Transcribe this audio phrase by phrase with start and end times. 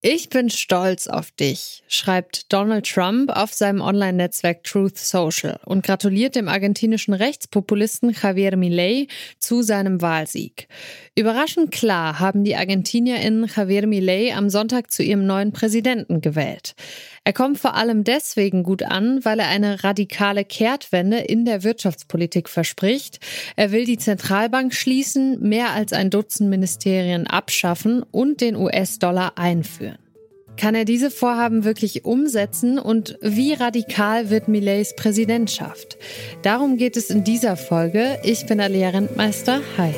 [0.00, 6.36] Ich bin stolz auf dich, schreibt Donald Trump auf seinem Online-Netzwerk Truth Social und gratuliert
[6.36, 9.08] dem argentinischen Rechtspopulisten Javier Milei
[9.40, 10.68] zu seinem Wahlsieg.
[11.16, 16.76] Überraschend klar haben die ArgentinierInnen Javier Milei am Sonntag zu ihrem neuen Präsidenten gewählt.
[17.28, 22.48] Er kommt vor allem deswegen gut an, weil er eine radikale Kehrtwende in der Wirtschaftspolitik
[22.48, 23.20] verspricht.
[23.54, 29.98] Er will die Zentralbank schließen, mehr als ein Dutzend Ministerien abschaffen und den US-Dollar einführen.
[30.56, 35.98] Kann er diese Vorhaben wirklich umsetzen und wie radikal wird Millets Präsidentschaft?
[36.40, 38.18] Darum geht es in dieser Folge.
[38.22, 39.60] Ich bin Alia Rentmeister.
[39.76, 39.92] Hi.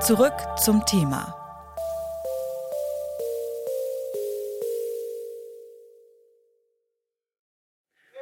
[0.00, 0.32] Zurück
[0.64, 1.37] zum Thema.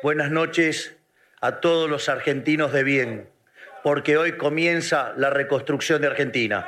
[0.06, 0.92] Buenas noches
[1.40, 3.28] a todos los argentinos de bien,
[3.82, 6.64] porque hoy comienza la reconstrucción de Argentina.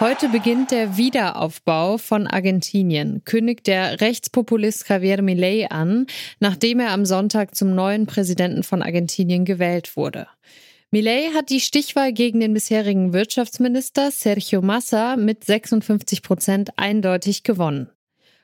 [0.00, 6.08] Heute beginnt der Wiederaufbau von Argentinien, kündigt der Rechtspopulist Javier Milei an,
[6.40, 10.26] nachdem er am Sonntag zum neuen Präsidenten von Argentinien gewählt wurde.
[10.90, 17.90] Milei hat die Stichwahl gegen den bisherigen Wirtschaftsminister Sergio Massa mit 56 Prozent eindeutig gewonnen.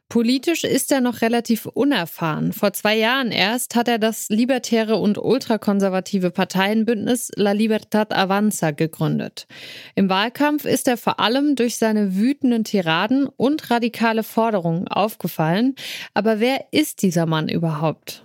[0.09, 2.55] Politisch ist er noch relativ unerfahren.
[2.55, 9.47] Vor zwei Jahren erst hat er das libertäre und ultrakonservative Parteienbündnis La Libertad Avanza gegründet.
[9.95, 15.75] Im Wahlkampf ist er vor allem durch seine wütenden Tiraden und radikale Forderungen aufgefallen.
[16.15, 18.25] Aber wer ist dieser Mann überhaupt?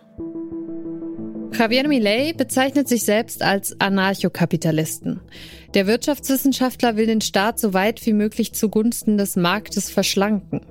[1.51, 5.21] Javier Milei bezeichnet sich selbst als Anarchokapitalisten.
[5.75, 10.61] Der Wirtschaftswissenschaftler will den Staat so weit wie möglich zugunsten des Marktes verschlanken.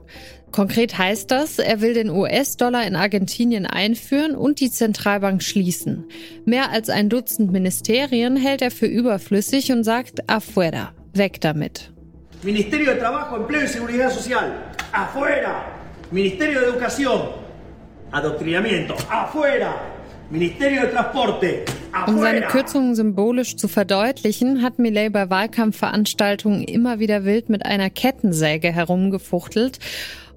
[0.53, 6.05] Konkret heißt das, er will den US-Dollar in Argentinien einführen und die Zentralbank schließen.
[6.45, 11.91] Mehr als ein Dutzend Ministerien hält er für überflüssig und sagt afuera, weg damit.
[12.43, 14.53] Ministerio de Trabajo, Empleo y Seguridad Social,
[14.93, 15.65] afuera.
[16.11, 17.29] Ministerio de Educación,
[18.11, 19.81] Adoctrinamiento, afuera.
[20.31, 21.65] Ministerio de Transporte.
[22.07, 27.91] Um seine Kürzungen symbolisch zu verdeutlichen, hat Millet bei Wahlkampfveranstaltungen immer wieder wild mit einer
[27.91, 29.79] Kettensäge herumgefuchtelt.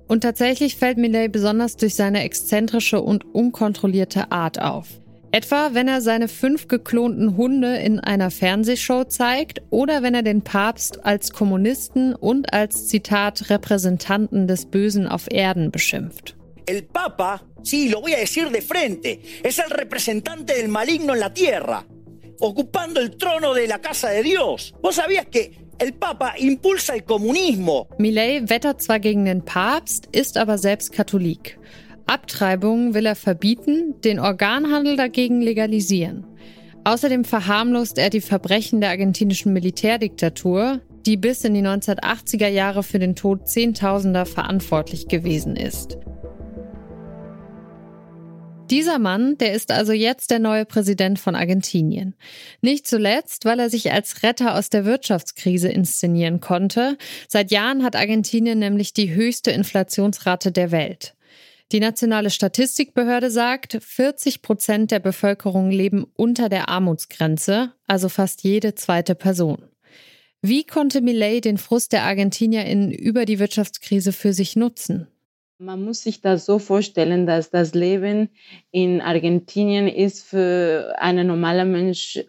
[0.07, 4.87] Und tatsächlich fällt Millet besonders durch seine exzentrische und unkontrollierte Art auf.
[5.31, 10.43] Etwa wenn er seine fünf geklonten Hunde in einer Fernsehshow zeigt oder wenn er den
[10.43, 16.37] Papst als Kommunisten und als Zitat Repräsentanten des Bösen auf Erden beschimpft.
[16.67, 21.19] El Papa, sí, lo voy a decir de frente, es el representante del maligno en
[21.19, 21.85] la tierra,
[22.39, 24.73] ocupando el trono de la casa de Dios.
[24.81, 27.87] ¿Vos sabías que el Papa impulsa el comunismo?
[27.97, 31.57] Millet wettert zwar gegen den Papst, ist aber selbst Katholik.
[32.07, 36.25] Abtreibungen will er verbieten, den Organhandel dagegen legalisieren.
[36.83, 42.99] Außerdem verharmlost er die Verbrechen der argentinischen Militärdiktatur, die bis in die 1980er Jahre für
[42.99, 45.97] den Tod Zehntausender verantwortlich gewesen ist.
[48.71, 52.15] Dieser Mann, der ist also jetzt der neue Präsident von Argentinien.
[52.61, 56.97] Nicht zuletzt, weil er sich als Retter aus der Wirtschaftskrise inszenieren konnte.
[57.27, 61.15] Seit Jahren hat Argentinien nämlich die höchste Inflationsrate der Welt.
[61.71, 68.73] Die nationale Statistikbehörde sagt, 40 Prozent der Bevölkerung leben unter der Armutsgrenze, also fast jede
[68.73, 69.59] zweite Person.
[70.41, 75.07] Wie konnte Millet den Frust der ArgentinierInnen über die Wirtschaftskrise für sich nutzen?
[75.57, 78.29] Man muss sich das so vorstellen, dass das Leben
[78.71, 82.19] in Argentinien ist für einen normalen Mensch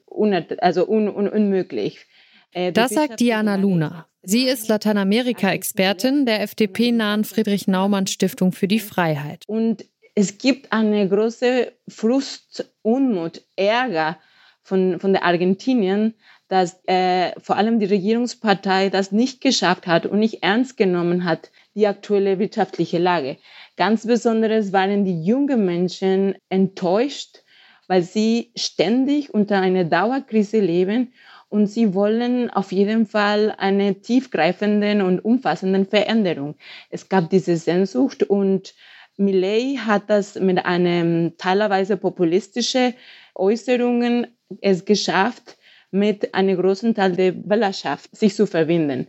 [0.58, 2.06] also un un unmöglich.
[2.52, 4.06] Äh, das sagt Diana Luna.
[4.22, 9.42] Sie ist Lateinamerika-Expertin der FDP-nahen Friedrich-Naumann-Stiftung für die Freiheit.
[9.46, 9.84] Und
[10.14, 14.18] es gibt eine große Frust, Unmut, Ärger
[14.62, 16.14] von, von der Argentinien,
[16.48, 21.50] dass äh, vor allem die Regierungspartei das nicht geschafft hat und nicht ernst genommen hat,
[21.76, 23.36] die aktuelle wirtschaftliche Lage.
[23.76, 27.42] Ganz besonders waren die jungen Menschen enttäuscht,
[27.86, 31.12] weil sie ständig unter einer Dauerkrise leben
[31.48, 36.56] und sie wollen auf jeden Fall eine tiefgreifende und umfassende Veränderung.
[36.90, 38.74] Es gab diese Sehnsucht und
[39.18, 42.94] Millet hat das mit einem teilweise populistische
[43.34, 44.26] Äußerungen
[44.60, 45.56] es geschafft,
[45.90, 49.06] mit einem großen Teil der Wählerschaft sich zu verbinden.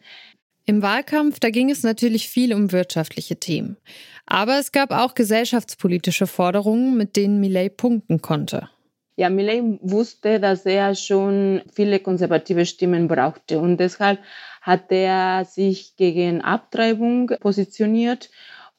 [0.70, 3.78] Im Wahlkampf, da ging es natürlich viel um wirtschaftliche Themen.
[4.26, 8.70] Aber es gab auch gesellschaftspolitische Forderungen, mit denen Millet punkten konnte.
[9.16, 14.20] Ja, Millet wusste, dass er schon viele konservative Stimmen brauchte und deshalb
[14.62, 18.30] hat er sich gegen Abtreibung positioniert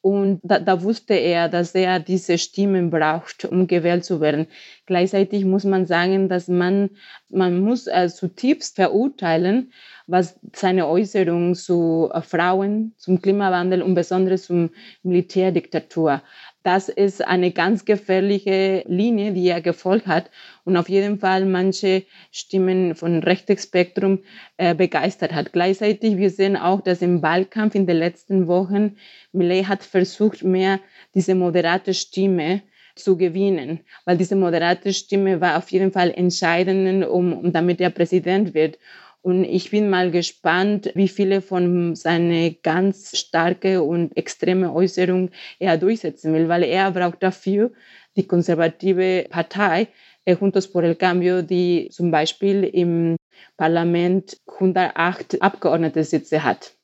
[0.00, 4.46] Und da, da, wusste er, dass er diese Stimmen braucht, um gewählt zu werden.
[4.86, 6.90] Gleichzeitig muss man sagen, dass man,
[7.28, 9.72] man muss äh, zutiefst verurteilen,
[10.06, 14.70] was seine Äußerung zu äh, Frauen, zum Klimawandel und besonders zum
[15.02, 16.22] Militärdiktatur
[16.62, 20.30] das ist eine ganz gefährliche Linie, die er gefolgt hat
[20.64, 24.20] und auf jeden Fall manche Stimmen von Rechtsspektrum
[24.56, 25.52] äh, begeistert hat.
[25.52, 28.96] Gleichzeitig, wir sehen auch, dass im Wahlkampf in den letzten Wochen
[29.32, 30.80] Millet hat versucht, mehr
[31.14, 32.62] diese moderate Stimme
[32.98, 37.90] zu gewinnen, weil diese moderate Stimme war auf jeden Fall entscheidend, um, um damit er
[37.90, 38.78] Präsident wird.
[39.22, 45.76] Und ich bin mal gespannt, wie viele von seine ganz starke und extreme Äußerung er
[45.76, 47.72] durchsetzen will, weil er braucht dafür
[48.16, 49.88] die konservative Partei
[50.34, 53.16] Juntos por el Cambio, die zum Beispiel im
[53.56, 56.74] Parlament 108 Abgeordnete-Sitze hat.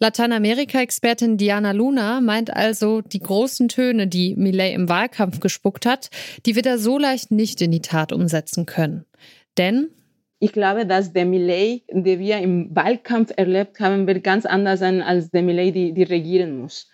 [0.00, 6.10] Lateinamerika-Expertin Diana Luna meint also, die großen Töne, die Millet im Wahlkampf gespuckt hat,
[6.46, 9.04] die wird er so leicht nicht in die Tat umsetzen können.
[9.58, 9.88] Denn
[10.40, 15.02] ich glaube, dass der Millet, den wir im Wahlkampf erlebt haben, wird ganz anders sein
[15.02, 16.88] als der Millet, die, die regieren muss.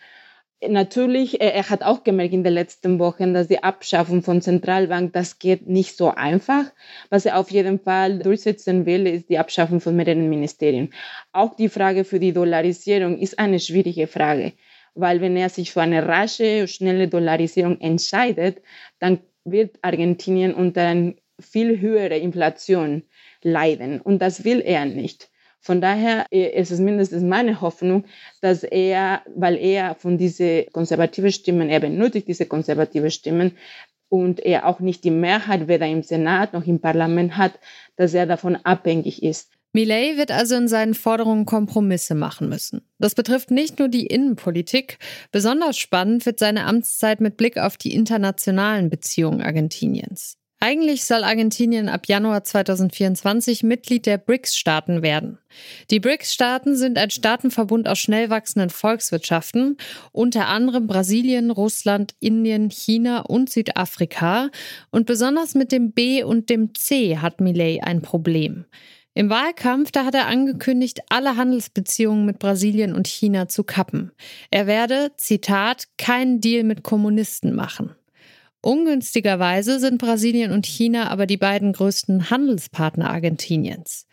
[0.67, 5.39] Natürlich, er hat auch gemerkt in den letzten Wochen, dass die Abschaffung von Zentralbank, das
[5.39, 6.65] geht nicht so einfach.
[7.11, 10.95] Was er auf jeden Fall durchsetzen will, ist die Abschaffung von mehreren Ministerien.
[11.33, 14.55] Auch die Frage für die Dollarisierung ist eine schwierige Frage,
[14.95, 18.63] weil wenn er sich für eine rasche, schnelle Dollarisierung entscheidet,
[19.01, 23.03] dann wird Argentinien unter eine viel höhere Inflation
[23.45, 24.01] leiden.
[24.01, 25.31] Und das will er nicht.
[25.61, 28.05] Von daher äh, ist es mindestens meine Hoffnung,
[28.43, 33.53] dass er, weil er von diese konservative Stimmen, er benötigt diese konservative Stimmen
[34.11, 37.59] und er auch nicht die Mehrheit weder im Senat noch im Parlament hat,
[37.97, 39.53] dass er davon abhängig ist.
[39.73, 42.83] Millet wird also in seinen Forderungen Kompromisse machen müssen.
[42.99, 44.99] Das betrifft nicht nur die Innenpolitik.
[45.33, 50.37] Besonders spannend wird seine Amtszeit mit Blick auf die internationalen Beziehungen Argentiniens.
[50.67, 55.37] Eigentlich soll Argentinien ab Januar 2024 Mitglied der BRICS-Staaten werden.
[55.91, 59.77] Die BRICS-Staaten sind ein Staatenverbund aus schnell wachsenden Volkswirtschaften,
[60.13, 64.49] unter anderem Brasilien, Russland, Indien, China und Südafrika.
[64.91, 68.65] Und besonders mit dem B und dem C hat Millet ein Problem.
[69.13, 74.13] Im Wahlkampf, da hat er angekündigt, alle Handelsbeziehungen mit Brasilien und China zu kappen.
[74.51, 77.95] Er werde, Zitat, keinen Deal mit Kommunisten machen.
[78.65, 84.07] Ungünstigerweise sind Brasilien und China aber die beiden größten Handelspartner Argentiniens.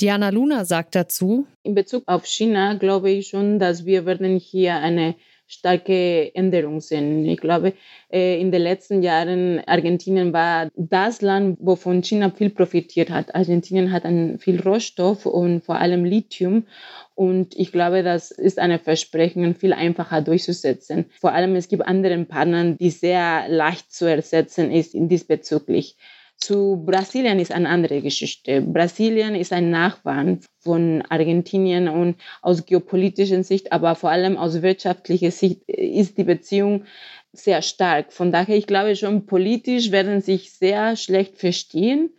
[0.00, 4.76] Diana Luna sagt dazu, in Bezug auf China glaube ich schon, dass wir werden hier
[4.76, 5.16] eine
[5.46, 7.24] starke Änderung sehen.
[7.26, 7.74] Ich glaube,
[8.12, 13.34] äh, in den letzten Jahren Argentinien war das Land, wovon China viel profitiert hat.
[13.34, 16.66] Argentinien hat einen viel Rohstoff und vor allem Lithium.
[17.14, 21.06] Und ich glaube, das ist ein Versprechen viel einfacher durchzusetzen.
[21.20, 25.96] Vor allem es gibt andere Partner, die sehr leicht zu ersetzen ist in diesbezüglich.
[26.38, 28.60] Zu Brasilien ist eine andere Geschichte.
[28.60, 35.30] Brasilien ist ein Nachbarn von Argentinien und aus geopolitischer Sicht, aber vor allem aus wirtschaftlicher
[35.30, 36.84] Sicht ist die Beziehung
[37.32, 38.12] sehr stark.
[38.12, 42.10] Von daher, ich glaube schon, politisch werden sich sehr schlecht verstehen.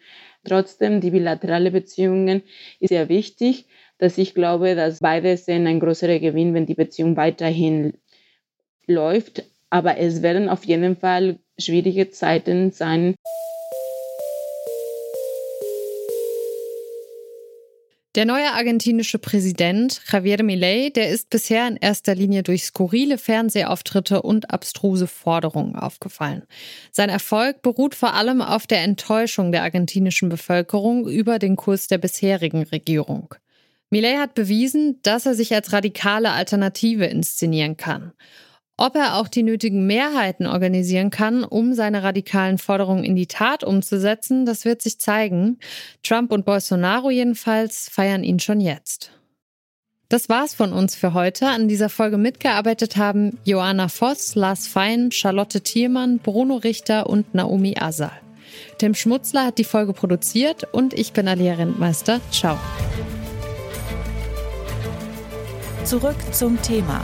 [0.43, 2.43] Trotzdem, die bilaterale Beziehungen
[2.79, 3.67] ist sehr wichtig
[3.97, 7.93] dass ich glaube, dass beide sehen ein größerer Gewinn, wenn die Beziehung weiterhin
[8.85, 9.43] läuft.
[9.69, 13.15] Aber es werden auf jeden Fall schwierige Zeiten sein.
[18.17, 24.23] Der neue argentinische Präsident Javier Milei, der ist bisher in erster Linie durch skurrile Fernsehauftritte
[24.23, 26.41] und abstruse Forderungen aufgefallen.
[26.91, 31.99] Sein Erfolg beruht vor allem auf der Enttäuschung der argentinischen Bevölkerung über den Kurs der
[31.99, 33.35] bisherigen Regierung.
[33.91, 38.13] Millet hat bewiesen, dass er sich als radikale Alternative inszenieren kann.
[38.79, 43.63] Ob er auch die nötigen Mehrheiten organisieren kann, um seine radikalen Forderungen in die Tat
[43.63, 45.57] umzusetzen, das wird sich zeigen.
[46.03, 49.11] Trump und Bolsonaro jedenfalls feiern ihn schon jetzt.
[50.09, 51.47] Das war's von uns für heute.
[51.47, 57.75] An dieser Folge mitgearbeitet haben Joanna Voss, Lars Fein, Charlotte Thielmann, Bruno Richter und Naomi
[57.79, 58.11] Asal.
[58.77, 62.21] Tim Schmutzler hat die Folge produziert und ich bin Alia Rentmeister.
[62.31, 62.59] Ciao.
[65.83, 67.03] Zurück zum Thema